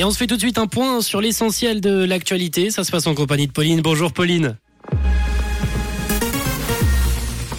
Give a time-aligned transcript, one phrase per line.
[0.00, 2.70] Et on se fait tout de suite un point sur l'essentiel de l'actualité.
[2.70, 3.82] Ça se passe en compagnie de Pauline.
[3.82, 4.56] Bonjour Pauline.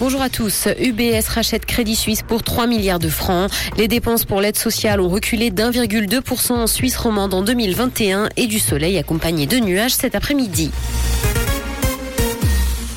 [0.00, 0.66] Bonjour à tous.
[0.80, 3.48] UBS rachète Crédit Suisse pour 3 milliards de francs.
[3.76, 8.58] Les dépenses pour l'aide sociale ont reculé d'1,2% en Suisse romande en 2021 et du
[8.58, 10.72] soleil accompagné de nuages cet après-midi.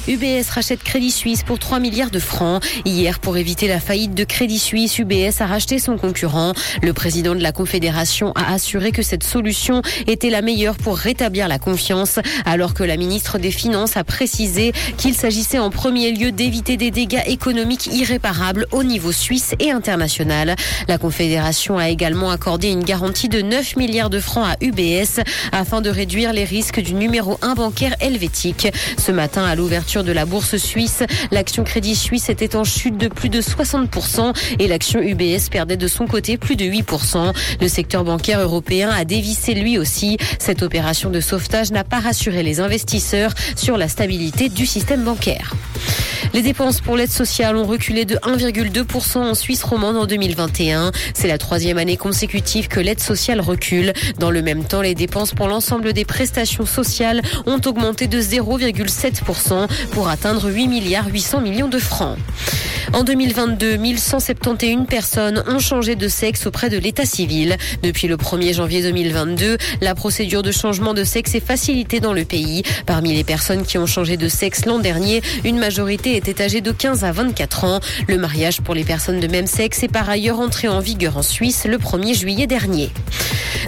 [0.08, 2.64] UBS rachète Crédit Suisse pour 3 milliards de francs.
[2.86, 6.54] Hier, pour éviter la faillite de Crédit Suisse, UBS a racheté son concurrent.
[6.84, 11.48] Le président de la Confédération a assuré que cette solution était la meilleure pour rétablir
[11.48, 16.32] la confiance, alors que la ministre des Finances a précisé qu'il s'agissait en premier lieu
[16.32, 20.55] d'éviter des dégâts économiques irréparables au niveau suisse et international.
[20.88, 25.82] La Confédération a également accordé une garantie de 9 milliards de francs à UBS afin
[25.82, 28.68] de réduire les risques du numéro 1 bancaire helvétique.
[28.98, 31.04] Ce matin, à l'ouverture de la bourse suisse.
[31.31, 35.88] L'action Crédit Suisse était en chute de plus de 60% et l'action UBS perdait de
[35.88, 37.34] son côté plus de 8%.
[37.62, 40.18] Le secteur bancaire européen a dévissé lui aussi.
[40.40, 45.54] Cette opération de sauvetage n'a pas rassuré les investisseurs sur la stabilité du système bancaire.
[46.36, 50.91] Les dépenses pour l'aide sociale ont reculé de 1,2% en Suisse romande en 2021.
[51.14, 53.94] C'est la troisième année consécutive que l'aide sociale recule.
[54.20, 59.70] Dans le même temps, les dépenses pour l'ensemble des prestations sociales ont augmenté de 0,7%
[59.91, 62.18] pour atteindre 8 milliards 800 millions de francs.
[62.94, 67.58] En 2022, 1171 personnes ont changé de sexe auprès de l'état civil.
[67.84, 72.25] Depuis le 1er janvier 2022, la procédure de changement de sexe est facilitée dans le
[72.25, 72.63] pays.
[72.86, 76.72] Parmi les personnes qui ont changé de sexe l'an dernier, une majorité était âgée de
[76.72, 77.80] 15 à 24 ans.
[78.08, 81.24] Le mariage pour les personnes de même sexe est par ailleurs entré en vigueur en
[81.24, 82.91] Suisse le 1er juillet dernier.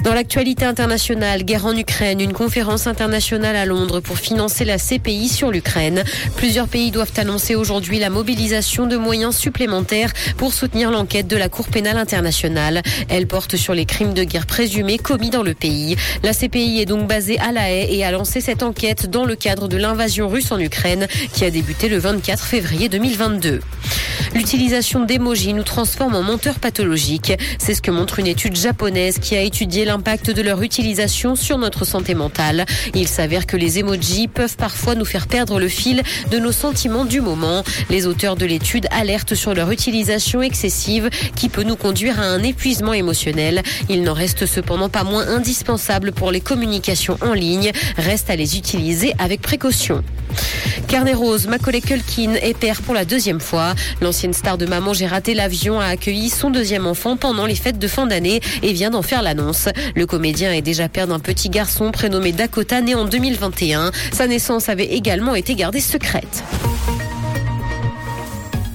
[0.04, 5.28] Dans l'actualité internationale, guerre en Ukraine, une conférence internationale à Londres pour financer la CPI
[5.28, 6.04] sur l'Ukraine.
[6.36, 11.48] Plusieurs pays doivent annoncer aujourd'hui la mobilisation de moyens supplémentaires pour soutenir l'enquête de la
[11.48, 12.82] Cour pénale internationale.
[13.08, 15.96] Elle porte sur les crimes de guerre présumés commis dans le pays.
[16.24, 19.38] La CPI est donc basée à La Haye et a lancé cette enquête dans le
[19.38, 23.62] cadre de l'invasion russe en Ukraine qui a débuté le 24 février 2022.
[24.36, 27.34] L'utilisation d'émojis nous transforme en menteurs pathologiques.
[27.60, 31.58] C'est ce que montre une étude japonaise qui a étudié l'impact de leur utilisation sur
[31.58, 32.66] notre santé mentale.
[32.94, 37.06] Il s'avère que les emojis peuvent parfois nous faire perdre le fil de nos sentiments
[37.06, 37.64] du moment.
[37.90, 42.44] Les auteurs de l'étude alertent sur leur utilisation excessive qui peut nous conduire à un
[42.44, 43.64] épuisement émotionnel.
[43.90, 47.72] Il n'en reste cependant pas moins indispensable pour les communications en ligne.
[47.98, 50.04] Reste à les utiliser avec précaution.
[50.88, 53.76] Carnet rose, Macaulay Culkin est père pour la deuxième fois.
[54.02, 57.80] L'ancienne star de Maman J'ai raté l'avion a accueilli son deuxième enfant pendant les fêtes
[57.80, 59.70] de fin d'année et vient d'en faire l'annonce.
[59.96, 63.92] Le comédien est déjà père d'un petit garçon prénommé Dakota né en 2021.
[64.12, 66.44] Sa naissance avait également été gardée secrète.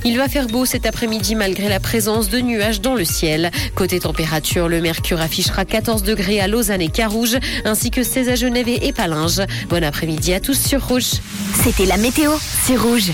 [0.04, 3.50] Il va faire beau cet après-midi malgré la présence de nuages dans le ciel.
[3.74, 8.34] Côté température, le mercure affichera 14 degrés à Lausanne et Carouge, ainsi que 16 à
[8.34, 9.42] Genève et Palinges.
[9.68, 11.20] Bon après-midi à tous sur Rouge.
[11.62, 12.32] C'était la météo,
[12.64, 13.10] c'est Rouge.